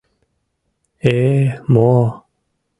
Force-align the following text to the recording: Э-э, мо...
Э-э, 1.13 1.45
мо... 1.73 1.87